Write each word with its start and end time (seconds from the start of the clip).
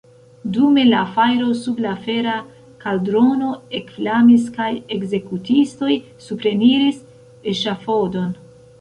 Dume 0.53 0.83
la 0.85 1.01
fajro 1.17 1.49
sub 1.65 1.81
la 1.85 1.91
fera 2.05 2.33
kaldrono 2.85 3.51
ekflamis, 3.83 4.49
kaj 4.59 4.73
ekzekutistoj 4.99 6.03
supreniris 6.29 7.03
eŝafodon. 7.55 8.39